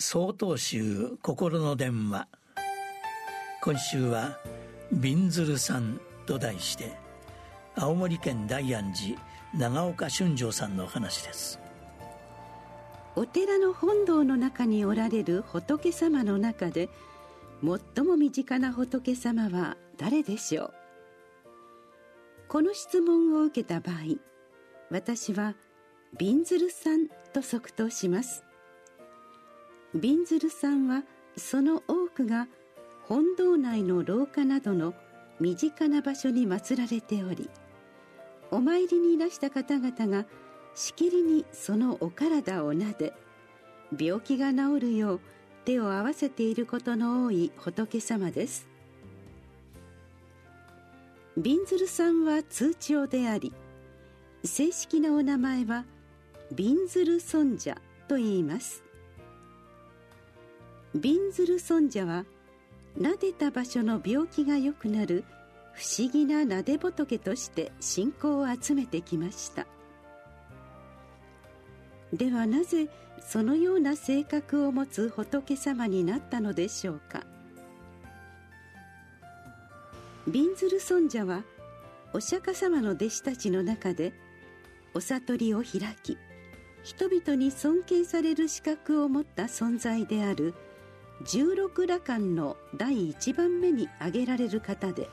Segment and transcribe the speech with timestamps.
[0.00, 2.28] 総統集心の電話。
[3.60, 4.38] 今週は
[4.94, 6.96] 「びんずるさん」と題して
[7.74, 9.20] 青森県大安寺
[9.58, 11.58] 長岡俊丈さんの話です。
[13.16, 16.88] お寺の本堂の中におられる仏様の中で
[17.60, 20.74] 最も身近な仏様は誰でしょう？
[22.46, 23.96] この質問を受けた場合
[24.90, 25.56] 私は
[26.16, 28.44] びんずるさんと即答します。
[29.94, 31.02] びんずるさんは
[31.36, 32.46] その多くが
[33.04, 34.94] 本堂内の廊下などの
[35.40, 37.48] 身近な場所に祀られており
[38.50, 40.26] お参りにいらした方々が
[40.74, 43.12] しきりにそのお体をなで
[43.98, 45.20] 病気が治るよう
[45.64, 48.66] 手を合わせていることの多い仏様です。
[51.36, 53.52] びんずるさんは通帳であり
[54.44, 55.84] 正式なお名前は
[56.52, 57.76] びんずる尊者
[58.08, 58.82] と言います。
[60.94, 62.24] びんずる尊者は
[62.98, 65.24] 撫でた場所の病気が良くなる
[65.72, 69.66] 不思議な撫で仏として信仰を集めてきました。
[72.12, 72.88] ではなぜ
[73.20, 77.22] そのような性格を持つ仏様になったのでしょうか。
[80.26, 81.42] びんずる尊者は
[82.12, 84.12] お釈迦様の弟子たちの中で
[84.94, 86.16] お悟りを開き
[86.82, 90.54] 人々に尊敬される資格を持った存在である
[91.24, 95.08] 十六羅漢の第一番目に挙げられる方で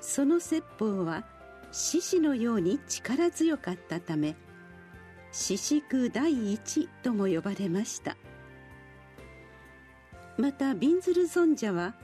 [0.00, 1.24] その説法は
[1.72, 4.36] 獅子のように力強かったため
[5.32, 8.16] 獅子空第一とも呼ばれました。
[10.38, 11.94] またびんずる尊者は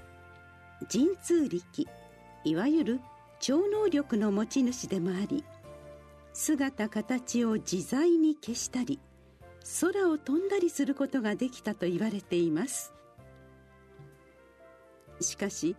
[0.90, 1.86] 神通力
[2.44, 3.00] いわゆる
[3.40, 5.44] 超能力の持ち主でもあり
[6.32, 8.98] 姿形を自在に消したり
[9.80, 12.92] 空を飛んだりすることができたと言われています。
[15.20, 15.76] しかし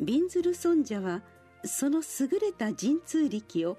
[0.00, 1.22] びんずる尊者は
[1.64, 3.78] その優れた神通力を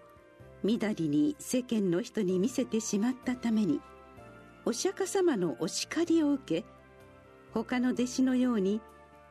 [0.64, 3.80] みだりに世間の人に見せてしまったために
[4.66, 6.66] お釈迦様のお叱りを受け
[7.54, 8.82] 他の弟子のように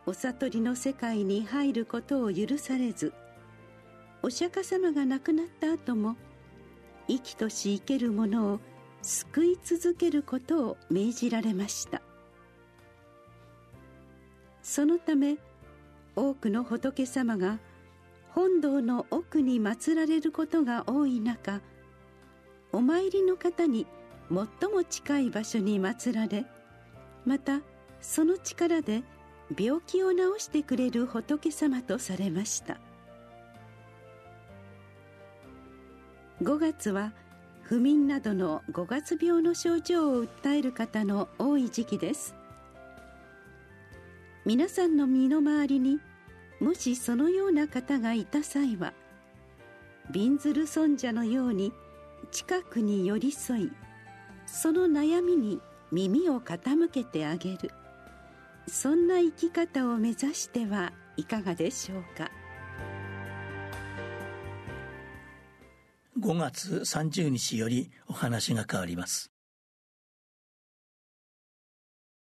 [0.06, 3.12] お悟りの世界に入ることを許されず
[4.22, 6.16] お釈迦様が亡くなった後も
[7.06, 8.60] 生きとし生けるものを
[9.02, 12.02] 救い続けることを命じられました。
[14.62, 15.38] そのため
[16.14, 17.58] 多くの仏様が
[18.30, 21.60] 本堂の奥に祀られることが多い中
[22.70, 23.86] お参りの方に
[24.28, 26.44] 最も近い場所に祀られ
[27.24, 27.60] また
[28.00, 29.02] その力で
[29.58, 32.78] 病気を治してくれる仏様とされました。
[36.42, 37.12] 5月は
[37.68, 42.34] 不眠などの五月病の症状を訴える方の多い時期です。
[44.46, 46.00] 皆さんの身の回りに
[46.60, 48.94] もしそのような方がいた際は
[50.10, 51.74] びんずる尊者のように
[52.30, 53.72] 近くに寄り添い
[54.46, 55.60] その悩みに
[55.92, 57.70] 耳を傾けてあげる。
[58.66, 62.30] そんな生き方を目指してはいかがでしょうか？
[66.20, 69.30] 5月30日よりお話が変わります。